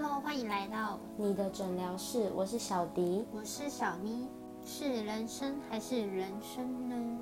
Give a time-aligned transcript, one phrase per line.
[0.00, 3.26] Hello，欢迎来到你的诊疗室，我是小迪。
[3.32, 4.28] 我是小咪，
[4.64, 7.18] 是人生还是人生呢？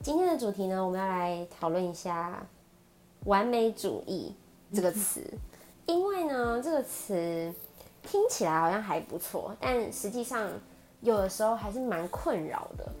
[0.00, 2.42] 今天的主题呢，我们要来讨论一下
[3.26, 4.34] “完美主义”
[4.72, 5.22] 这个词，
[5.84, 7.52] 因为呢，这个词
[8.02, 10.48] 听起来好像还不错，但实际上
[11.00, 12.92] 有的时候还是蛮困扰的，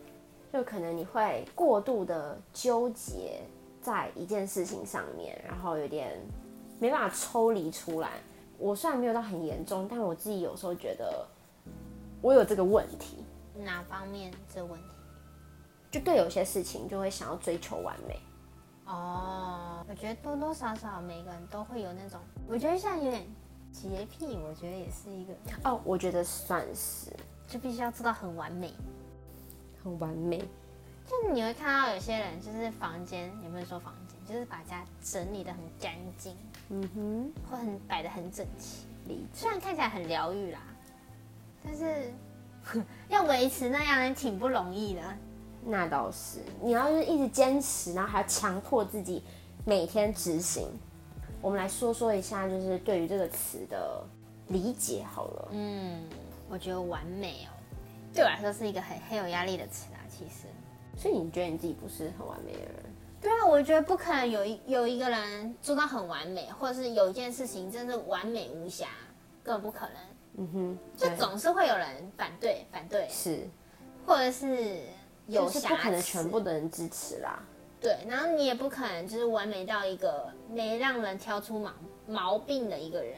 [0.52, 3.40] 就可能你会过度的纠结
[3.80, 6.18] 在一件事情上面，然后有点
[6.78, 8.10] 没办法抽离出来。
[8.58, 11.26] 我虽然没有到很严重，但我自己有时候觉得
[12.20, 13.24] 我有这个问题，
[13.56, 14.88] 哪方面这问题？
[15.90, 18.18] 就对有些事情就会想要追求完美。
[18.86, 23.22] 哦，我觉得多多少少每个人都会有那种，我觉得像有点
[23.72, 25.32] 洁癖，我觉得也是一个，
[25.64, 27.10] 哦，我觉得算是
[27.48, 28.72] 就必须要做到很完美。
[29.82, 30.38] 很完美。
[31.06, 36.36] 就你会看到有些人就是房间，也不能说房间，就是把家整理的很干净，
[36.68, 38.86] 嗯哼，或很摆的很整齐。
[39.06, 39.26] 理。
[39.32, 40.60] 虽然看起来很疗愈啦，
[41.64, 42.12] 但是
[43.08, 45.00] 要维持那样也挺不容易的。
[45.64, 49.22] 那倒是，你要是一直坚持，然后还要强迫自己
[49.64, 50.68] 每天执行。
[51.40, 54.04] 我们来说说一下，就是对于这个词的
[54.48, 55.48] 理解好了。
[55.52, 56.02] 嗯，
[56.48, 57.50] 我觉得完美哦，
[58.14, 60.00] 对我来说是一个很很有压力的词啊。
[60.08, 60.46] 其实，
[60.96, 62.74] 所以你觉得你自己不是很完美的人？
[63.20, 68.88] 对啊，我觉得不可能有一有一个人做到很完美，或者是有一件事情真的完美无瑕，
[69.42, 69.96] 根本不可能。
[70.40, 73.46] 嗯哼，就总是会有人反对，反对，是
[74.06, 74.82] 或者是
[75.26, 77.42] 有就是不可能全部的人支持啦。
[77.80, 81.72] 对，然后你也不可能就是完美到一个没让人挑出毛
[82.06, 83.16] 毛病的一个人，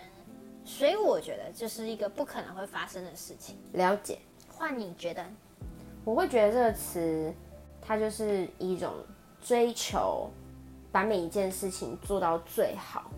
[0.65, 3.57] 所以我觉得这是一个不可能会发生的事情。
[3.73, 5.25] 了解，换你觉得？
[6.05, 7.33] 我会觉得这个词，
[7.81, 8.93] 它就是一种
[9.43, 10.31] 追求，
[10.91, 13.11] 把每一件事情做到最好，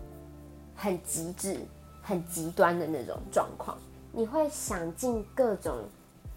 [0.75, 1.57] 很极致、
[2.01, 3.77] 很极端的那种状况。
[4.11, 5.77] 你会想尽各种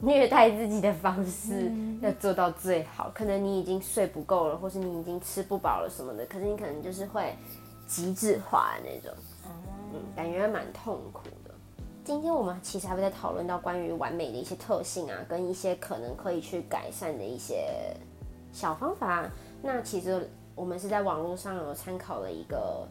[0.01, 3.11] 虐待自己的方式，要做到最好。
[3.15, 7.37] 可能你已经睡不够了，或是你已经吃不饱了什么的，可是你可能就是会
[7.87, 9.17] 极致化的那种，
[9.93, 11.55] 嗯，感觉蛮痛苦的。
[12.05, 17.97] 今天我们其实还会在讨论到关于完美的一些特性啊，跟一些可能可以去改善的一些
[18.53, 19.29] 小方法。
[19.63, 22.87] 那其实我们是在网络上有参考了一个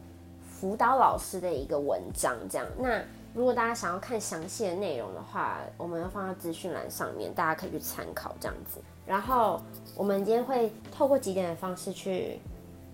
[0.48, 2.66] 辅导老师的一个文章，这样。
[2.78, 3.02] 那
[3.32, 8.80] 如果大家想要看详细的内容的话，我们要放到资讯栏上面，大家可以去参考这样子。
[9.06, 9.60] 然后
[9.94, 12.38] 我们今天会透过几点的方式去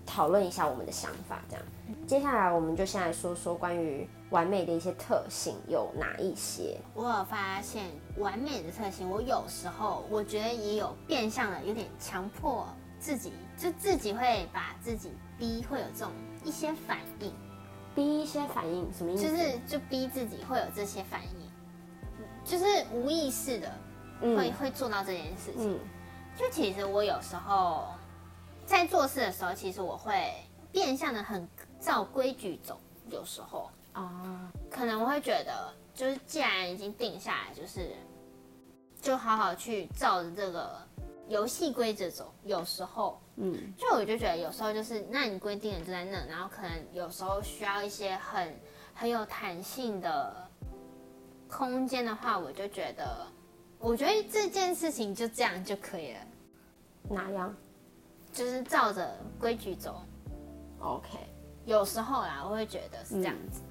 [0.05, 1.65] 讨论一下我们的想法，这样。
[2.07, 6.77] 接下来我们就先来说说关于完美的一些特性有哪一些。
[6.93, 7.85] 我有发现
[8.17, 12.67] 完美的特性，我有时候我觉得也有变相的，有点强迫
[12.99, 16.11] 自己，就自己会把自己逼，会有这种
[16.43, 17.31] 一些反应，
[17.95, 19.23] 逼一些反应什么意思？
[19.23, 21.49] 就是就逼自己会有这些反应，
[22.43, 23.71] 就是无意识的
[24.21, 25.73] 嗯会、会做到这件事情。
[25.73, 25.79] 嗯
[26.35, 27.89] 就其实我有时候
[28.65, 30.33] 在做事的时候，其实我会
[30.71, 31.47] 变相的很
[31.79, 32.79] 照规矩走，
[33.09, 37.91] 有时候啊可能我会觉得，就是既然已经定下来，就是
[39.01, 40.77] 就好好去照着这个
[41.27, 42.33] 游戏规则走。
[42.43, 48.59] 有时候，嗯就我就觉得有时候就是，那你规定了就在那，然后可能有时候需要一些很
[48.93, 50.33] 很有弹性的
[51.49, 53.27] 空间的话，我就觉得，
[53.77, 56.19] 我觉得这件事情就这样就可以了。
[57.09, 57.53] 哪样
[58.33, 60.01] 就是照着规矩走。
[60.79, 61.07] ？OK，
[61.65, 63.61] 有时候啦，我会觉得是这样子。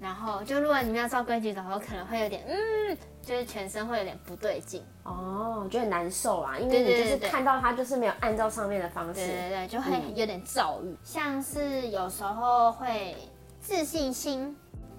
[0.00, 4.82] 然后就如果你们要照规矩走，我可能会有点嗯，就是全身会有点不对劲。
[5.04, 9.14] 哦，觉得难受啊，因为你就是看到他就是没有按照上面的方式。
[9.14, 13.14] 对对对，就会有点躁郁，像是有时候会
[13.60, 14.56] 自信心、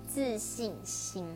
[0.08, 1.28] 自信心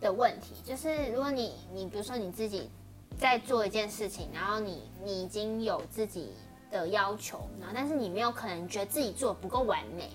[0.00, 2.70] 的问题，就是如果你你比如说你自己
[3.18, 6.32] 在做一件事情，然后你你已经有自己
[6.80, 10.10] 的要求，然后但是你没有可能觉得自己做得不够完美，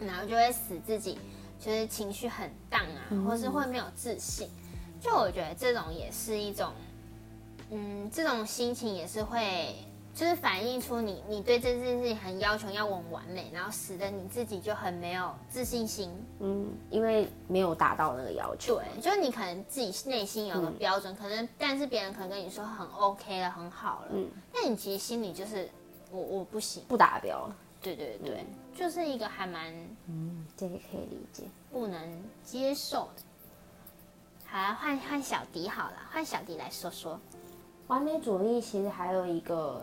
[0.00, 1.18] 然后就会使自己
[1.60, 4.48] 就是情绪很荡啊，或是会没有自信。
[5.00, 6.72] 就我觉得这种也是一种，
[7.70, 9.74] 嗯，这种心情也是会，
[10.18, 16.12] 就是反映出你你对这件事情很要求要很完美，然后使得你自己就很没有自信心。
[16.40, 18.74] 嗯，因为没有达到那个要求。
[18.80, 25.70] 对，就是你可能自己内心有个标准，可能但是别人可能跟你说很 OK 了，很好了，嗯但你其实心里就是
[26.10, 26.82] 我我不行。
[26.88, 27.48] 不达标。
[27.80, 28.44] 对对对，
[28.76, 29.72] 就是一个还蛮
[30.08, 31.44] 嗯，这个可以理解。
[31.70, 33.22] 不能接受的。
[34.46, 37.20] 好了，换换小迪好了，换小迪来说说。
[37.86, 39.80] 完美主义其实还有一个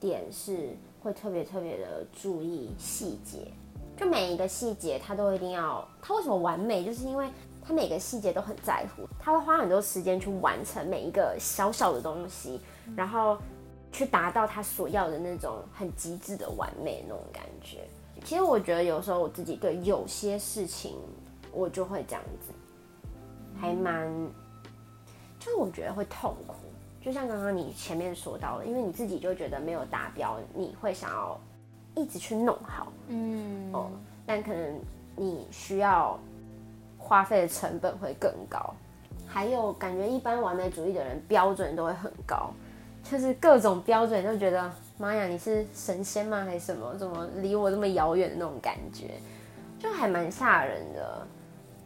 [0.00, 3.50] 点是会特别特别的注意细节，
[3.96, 5.86] 就每一个细节他都一定要。
[6.00, 6.84] 他为什么完美？
[6.84, 7.28] 就是因为
[7.62, 12.60] 他每个细节都很在乎，他会花很多时间去完成每一个小小的东西，
[12.96, 13.36] 然后
[13.92, 17.86] 去达到他所要的那种很极致的完美那种感觉。
[18.24, 20.96] 其实我觉得有时候我自己对有些事情，
[21.52, 22.52] 我就会这样子，
[23.60, 24.10] 还蛮，
[25.38, 26.54] 就是我觉得会痛苦。
[27.00, 31.38] 就像刚刚你前面说到的，因为你自己就觉得没有达标，你会想要
[31.94, 33.90] 一直去弄好，嗯，哦，
[34.26, 34.80] 但可能
[35.16, 36.18] 你需要
[36.98, 38.74] 花费的成本会更高。
[39.26, 42.50] 还有感觉一般完美主义的人标准都会很高，
[43.04, 44.70] 就是各种标准都觉得。
[45.00, 46.44] 妈呀，你是神仙吗？
[46.44, 46.92] 还是什么？
[46.96, 49.20] 怎么离我这么遥远的那种感觉，
[49.78, 51.26] 就还蛮吓人的。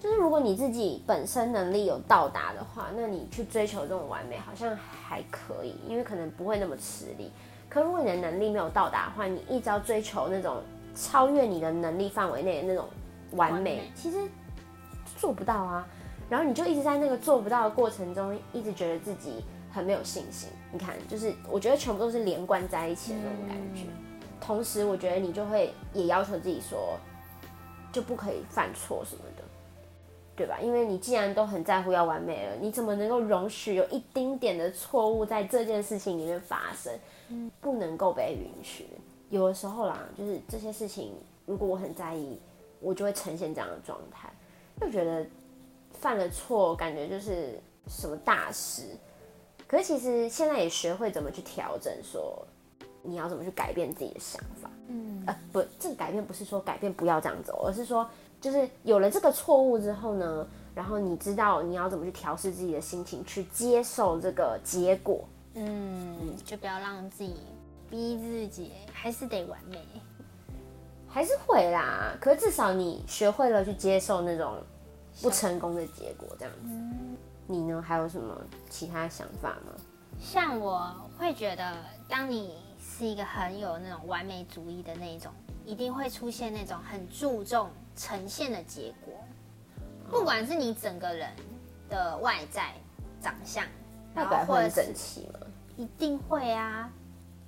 [0.02, 7.31] 就是如果你自己本身能力有到达的话，那你去追求这种完美好像还可以，因为可能不会那么吃力。
[7.69, 10.60] 可如果你的能力没有到达的话，你一直要追求那种
[10.96, 12.88] 超越你的能力范围内的那种
[13.37, 14.19] 完美，其实
[15.16, 15.87] 做不到啊。
[16.28, 19.44] 然后你就一直在那个做不到的过程中，一直觉得自己。
[19.75, 23.87] 很没有信心，你看，就是我觉得全部都是连贯在一起的那种感觉。
[24.38, 26.98] 同时，我觉得你就会也要求自己说，
[27.90, 29.42] 就不可以犯错什么的，
[30.34, 30.58] 对吧？
[30.61, 36.93] 因为你既然都很在乎要完美了，你怎么能够容许有一丁点的错误在这件事情里面发生？
[37.29, 38.87] 嗯不能够被允许。
[39.31, 41.14] 有的时候啦，就是这些事情，
[41.46, 42.38] 如果我很在意，
[42.81, 44.31] 我就会呈现这样的状态，
[44.81, 45.25] 就觉得
[45.93, 48.82] 犯了错，感觉就是什么大事。
[49.67, 52.46] 可是其实现在也学会怎么去调整，说
[53.02, 54.70] 你要怎么去改变自己的想法。
[54.88, 58.08] 嗯，呃，不，这个改变不是说改变不要这样走，而是说
[58.40, 65.25] 就是有了这个错误之后呢，然后你知道你要怎么去调试自己的心情，去接受这个结果。
[65.54, 67.37] 嗯，就不要让自己
[67.90, 69.78] 逼自己，还是得完美，
[71.08, 72.16] 还是会啦。
[72.20, 74.56] 可是至少你学会了去接受那种
[75.20, 76.69] 不成功的结果，这样子。
[77.46, 77.82] 你呢？
[77.82, 78.34] 还有什么
[78.70, 79.72] 其他想法吗？
[80.19, 81.76] 像我会觉得，
[82.08, 82.55] 当你
[82.99, 85.33] 是一个很有那种完美主义的那种，
[85.65, 89.15] 一定会出现那种很注重呈现的结果，
[90.11, 91.31] 不管是你整个人
[91.89, 92.73] 的外在
[93.21, 93.65] 长相，
[94.15, 95.41] 然后或者整齐吗？
[95.77, 96.91] 一定会啊，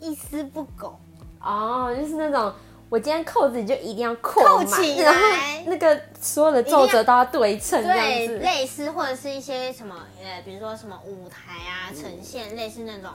[0.01, 0.99] 一丝不苟
[1.41, 2.53] 哦，就是那种。
[2.91, 8.39] 我今天扣子就一定要扣起来，那个所有的皱褶都要对称，这样子。
[8.39, 13.11] 类似或者是一些什么，呃，比如说什么舞台啊，呈现类似那种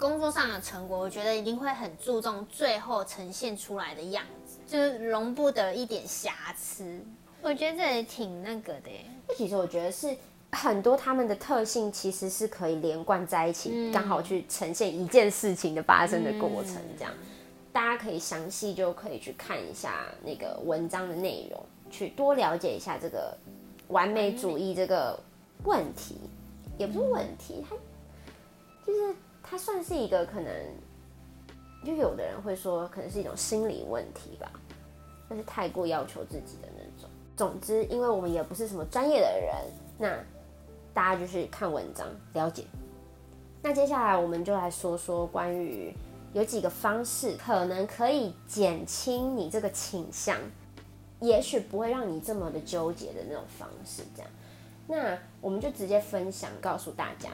[0.00, 6.98] 工作上的成果，我觉得一定会很注重最后呈现出来的样子，就是容不得一点瑕疵。
[7.42, 8.90] 我觉得这也挺那个的。
[9.28, 10.16] 那其实我觉得是
[10.52, 17.12] 很多他们的特性其实是可以连贯在一起，刚好去呈现一件事情的发生的过程，这样。
[17.70, 23.36] 大家可以详细就可以去看一下那个文章的内容，去多了解一下这个
[23.88, 25.16] 完美主义这个
[25.64, 26.16] 问题，
[26.78, 27.76] 也不是问题，它
[28.84, 30.52] 就是它算是一个可能，
[31.84, 34.50] 就有的人会说可能是一种心理问题吧，
[35.28, 37.10] 但是太过要求自己的那种。
[37.36, 39.54] 总之，因为我们也不是什么专业的人，
[39.98, 40.08] 那
[40.92, 42.64] 大家就是看文章了解。
[43.62, 45.94] 那接下来我们就来说说关于。
[46.32, 50.38] 有几个方式可能可以减轻你这个倾向，
[51.18, 54.04] 也许不会让你这么的纠结的那种方式。
[54.14, 54.30] 这样，
[54.86, 57.30] 那我们就直接分享告诉大家，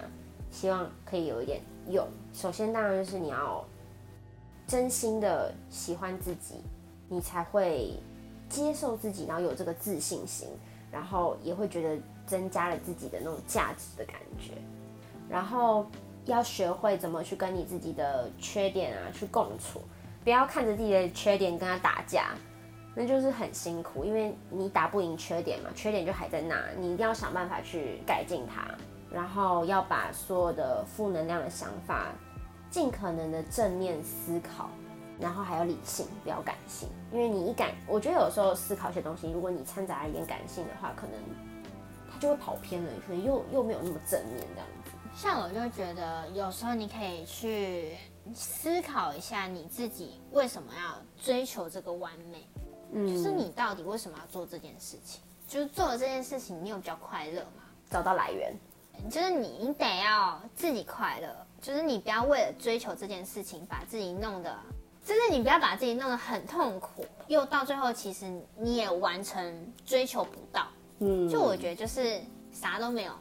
[0.51, 2.07] 希望可以有一点有。
[2.33, 3.65] 首先，当然就是你要
[4.67, 6.63] 真心的喜欢自己，
[7.09, 7.93] 你才会
[8.49, 10.49] 接受自己，然后有这个自信心，
[10.91, 14.53] 然后也会觉得增加了自己的那种价值的感觉，
[15.29, 15.87] 然后。
[16.27, 19.81] 要学会怎么去跟你自己的缺点啊去共处，
[20.25, 22.35] 不要看着自己的缺点跟他打架，
[22.97, 28.67] 那就是很辛苦，因为你打不赢缺点嘛，缺点就还在那，你一定要想办法去改进它，
[29.17, 32.13] 然后要把所有的负能量的想法
[32.71, 34.69] 尽可能的正面思考，
[35.19, 41.19] 然后还有理性，不要感性，因为你一感，我觉得有时候思考一些东西，如果你掺杂一点感性的话，可能
[42.13, 44.91] 它就会跑偏了，可能又又没有那么正面这样子。
[45.15, 47.97] 像我就觉得，有时候你可以去
[48.35, 52.47] 思考一下你自己为什么要追求这个完美，
[52.93, 55.23] 嗯，就是你到底为什么要做这件事情？
[55.49, 57.63] 就是做了这件事情，你有比较快乐吗？
[57.89, 58.53] 找到来源，
[59.11, 61.29] 就是你你得要自己快乐，
[61.61, 64.57] 就是你不要为了追求这件事情把自己弄得，
[65.05, 70.67] 就是你不要把自己弄得很痛苦，又到最后其实你也完成追求不到，
[70.99, 72.21] 嗯，就我觉得就是
[72.53, 73.13] 啥都没有。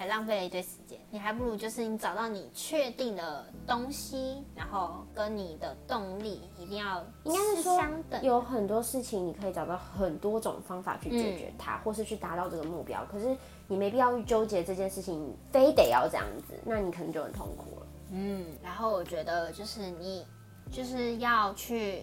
[0.00, 0.96] 还浪费了一堆时间。
[1.10, 8.22] 你还不如就是你找到你确定的东西，然后跟你的动力一定要应该是说相等。
[8.22, 13.04] 有很多事情你可以找到很多种方法去解决它，或是去达到这个目标。
[13.10, 13.36] 可是
[13.68, 17.86] 你没必要去纠结这件事情，非得要这样子，那你可能就很痛苦了。
[18.10, 20.26] 嗯，然后我觉得就是你
[20.72, 22.02] 就是要去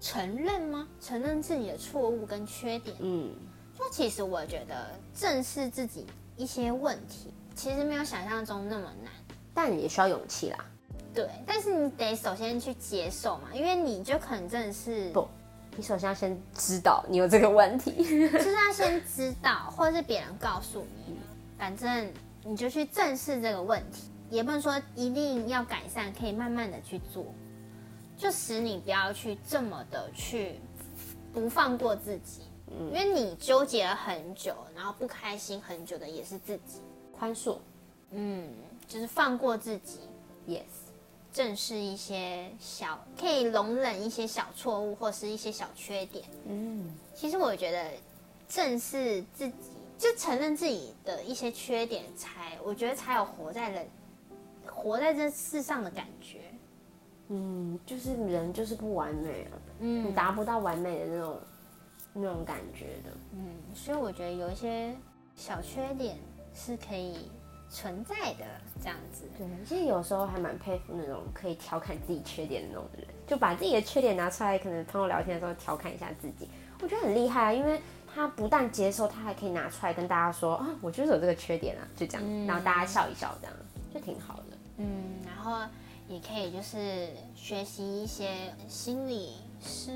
[0.00, 0.88] 承认吗？
[1.00, 2.96] 承认自己的错误跟缺点。
[2.98, 3.32] 嗯，
[3.78, 6.04] 就其实我觉得正视自己
[6.36, 9.12] 一些问题，其实没有想象中那么难。
[9.54, 10.58] 但也需要勇气啦。
[11.14, 15.26] 对，但是你得首先去接受嘛，因为你就可能真的是不
[15.76, 17.92] 你首先要先知道你有这个问题。
[18.30, 21.16] 就是要先知道，或者是别人告诉你，
[21.58, 22.10] 反正
[22.44, 27.26] 你就去正视这个问题，也不能说一定要改善，可以慢慢的去做，
[28.16, 30.58] 就使你不要去这么的去
[31.34, 36.80] 不放过自己，因为你纠结了很久，然后不开心很久的也是自己，
[37.18, 37.58] 宽恕。
[38.12, 38.48] 嗯，
[38.86, 39.98] 就是放过自己
[40.48, 40.62] ，，yes，
[41.36, 46.24] 正视一些小可以容忍一些小错误或是一些小缺点。
[46.46, 47.90] 嗯，其实我觉得
[48.48, 49.54] 正视自己，
[49.98, 53.86] 就承认自己的一些缺点才，我觉得才有活在人
[54.64, 56.40] 活在这世上的感觉。
[57.28, 61.40] 嗯，就是人就是不完美啊，你嗯达不到完美的那种
[62.14, 63.10] 那种感觉的。
[63.32, 64.96] 嗯，所以我觉得有一些
[65.34, 66.16] 小缺点
[66.54, 67.30] 是可以
[67.68, 68.44] 存在的，
[68.80, 69.28] 这样子。
[69.36, 76.48] 对，其实有时候还蛮佩服那种可以调侃自己缺点的那种人，就把自己的缺点拿出来，可能朋友聊天的时候调侃一下自己，
[76.80, 77.80] 我觉得很厉害啊，因为
[78.12, 83.56] 他不但接受，他还可以拿出来跟大家说啊，我就是有这个缺点啊，就这样，然后大家笑一笑，这样
[83.92, 84.56] 就挺好的。
[84.78, 85.66] 嗯，然后
[86.08, 89.90] 也可以就是学习一些心理师，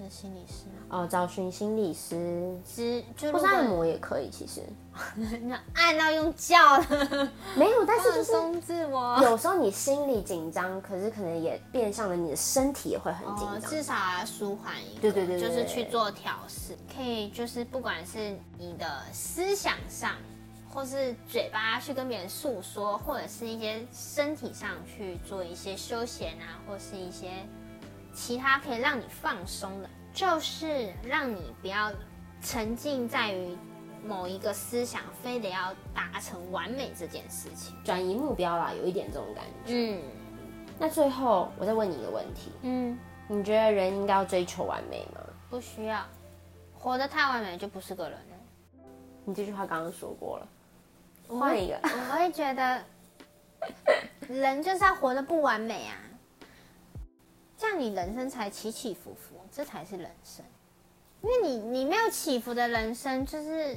[0.00, 4.62] 就是心理师嘛，哦，找寻心理师，之就是按摩也可以，其实
[5.44, 9.18] 那按到用叫的， 没有，但是就是松自我。
[9.22, 13.70] 有时候你心里紧张，可是可能也变相的你的身体也会很紧哦，张。
[13.70, 20.12] 至少要舒缓一个，对对对对就是去做调试，可以就是不管是你的思想上，
[20.72, 27.28] 或是嘴巴去跟别人诉说，或者是一些身体上去做一些休闲啊，或是一些
[28.12, 31.92] 其他可以让你放松的，就是让你不要
[32.42, 33.56] 沉浸在于
[34.04, 37.74] 某一个思想，非得要达成完美这件事情。
[37.84, 39.72] 转移目标啦，有一点这种感觉。
[39.74, 40.02] 嗯
[40.82, 42.98] 那最后我再问你一个问题，嗯，
[43.28, 45.20] 你觉得人应该要追求完美吗？
[45.50, 46.02] 不需要，
[46.72, 48.86] 活得太完美就不是个人了。
[49.26, 50.48] 你这句话刚刚说过了，
[51.28, 51.78] 我换一个。
[51.82, 52.82] 我会觉得，
[54.26, 56.00] 人就是要活得不完美啊，
[57.60, 60.42] 这样你人生才起起伏伏，这才是人生。
[61.20, 63.76] 因为你你没有起伏的人生，就是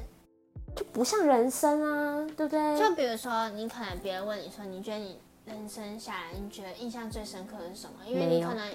[0.73, 2.79] 就不像人生啊，对不对？
[2.79, 7.95] 就比如说，你可能别人问你说，你觉得你人生下来，你觉得印象最深刻的是什么？
[8.07, 8.65] 因为你可能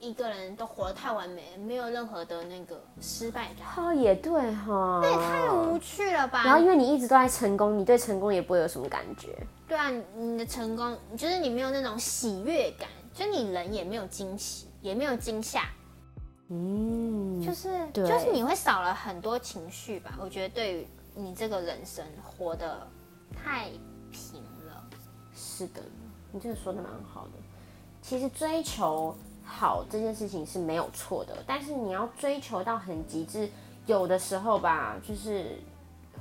[0.00, 5.00] 一个人都活得太完美，没有任何的那个失败感，哦，也对哈。
[5.02, 6.42] 那也太无趣了吧？
[6.42, 9.28] 然后因为你一直都在成功，你对成功也不会有什么感觉。
[9.68, 15.68] 对啊，你你的成功就是你没有那种喜悦感，就你人也没有惊喜，也没有惊吓，
[16.48, 20.18] 嗯，就是就是你会少了很多情绪吧。
[20.20, 22.86] 我觉得对于你这个人生活得
[23.34, 23.68] 太
[24.10, 24.82] 平了，
[25.34, 25.82] 是的，
[26.30, 27.32] 你这个说的蛮好的。
[28.00, 29.14] 其实追求
[29.44, 33.48] 好这件事情是没有错的，但是你要追求到很极致，
[33.86, 35.58] 有的时候吧，就是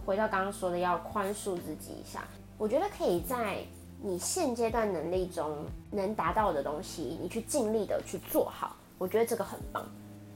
[0.06, 2.28] 回到刚刚说的，要宽恕自己一下。
[2.58, 3.66] 我觉得可以在
[4.04, 5.56] 你现阶段能力中
[5.92, 8.76] 能达到的东西，你去尽力的去做好。
[8.98, 9.86] 我觉得这个很棒，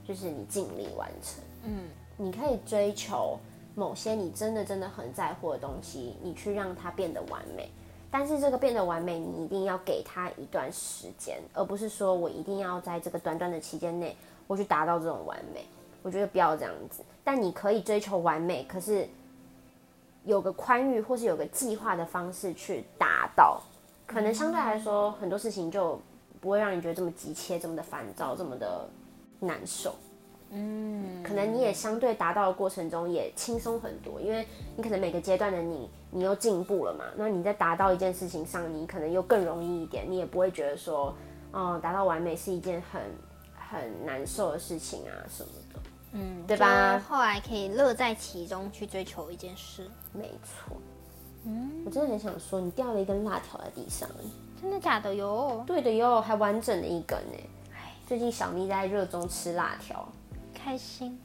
[0.08, 1.44] 就是你尽力完成。
[1.64, 3.40] 嗯，你可以追求
[3.74, 7.70] 某些你真的真的很在乎的东西，你去让它变得完美。
[8.12, 14.16] 但是这个变得完美，你一定要给它一段时间，而不是说我一定要在这个短短的期间内，
[14.48, 15.66] 我去达到这种完美。
[16.02, 17.04] 我觉得不要这样子。
[17.24, 19.10] 但你可以追求完美，可是
[20.26, 23.62] 有个宽裕或是有个计划的方式去达到，
[24.06, 26.00] 可能相对来说很多事情就
[26.42, 28.90] 不会让你觉得这么急切、这么的烦躁、这么的
[29.40, 29.96] 难受。
[30.52, 37.06] 嗯，可能你也相对达到的过程中也轻松很多，因为你可能每个阶段的你，你又进步了嘛。
[37.18, 41.14] 那你在达到一件事情上，你可能又更容易一点，你也不会觉得说，
[41.52, 43.02] 哦，达到完美是一件很
[43.56, 45.80] 很难受的事情啊什么的。
[46.18, 49.92] 嗯，对吧就后来可以乐在其中去追求一件事。
[50.14, 50.78] 没错，
[51.44, 54.10] 嗯，我真的很想说，你掉了一根辣条在地上，
[54.62, 55.64] 真的假的哟？
[55.68, 57.38] 对的哟，还完整的一根呢。
[57.74, 60.08] 哎，最近小咪在热衷吃辣条，
[60.54, 61.20] 开心。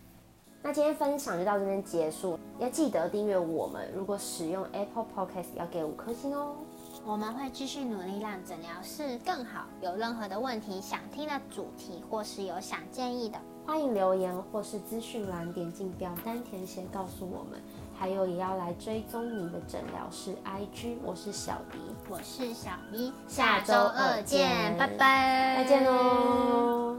[0.62, 3.90] 那今天分享就到这边结束，要记得订阅我们。
[3.94, 6.56] 如果使用 Apple Podcast，要给五颗星哦。
[7.06, 9.64] 我们会继续努力让诊疗室更好。
[9.80, 13.38] 有任何的问题、想听的主题，或是有想建议的，
[13.71, 17.62] 欢迎留言或是资讯栏点进表单填写告诉我们。
[17.97, 20.97] 还有也要来追踪你的诊疗室 IG。
[21.05, 26.97] 我是小迪，我是小咪，下周二见，拜拜，再见喽。